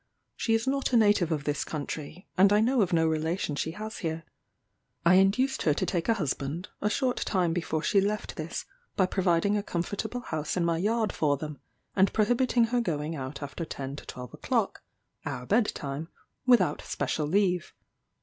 She 0.35 0.55
is 0.55 0.65
not 0.65 0.93
a 0.93 0.97
native 0.97 1.31
of 1.31 1.43
this 1.43 1.63
country, 1.63 2.27
and 2.35 2.51
I 2.51 2.59
know 2.59 2.81
of 2.81 2.91
no 2.91 3.05
relation 3.07 3.55
she 3.55 3.73
has 3.73 3.99
here. 3.99 4.23
I 5.05 5.13
induced 5.13 5.61
her 5.61 5.75
to 5.75 5.85
take 5.85 6.09
a 6.09 6.15
husband, 6.15 6.69
a 6.81 6.89
short 6.89 7.17
time 7.17 7.53
before 7.53 7.83
she 7.83 8.01
left 8.01 8.35
this, 8.35 8.65
by 8.95 9.05
providing 9.05 9.55
a 9.57 9.61
comfortable 9.61 10.21
house 10.21 10.57
in 10.57 10.65
my 10.65 10.79
yard 10.79 11.13
for 11.13 11.37
them, 11.37 11.59
and 11.95 12.11
prohibiting 12.13 12.63
her 12.73 12.81
going 12.81 13.15
out 13.15 13.43
after 13.43 13.63
10 13.63 13.95
to 13.97 14.05
12 14.07 14.33
o'clock 14.33 14.81
(our 15.23 15.45
bed 15.45 15.67
time) 15.67 16.07
without 16.47 16.81
special 16.81 17.27
leave. 17.27 17.71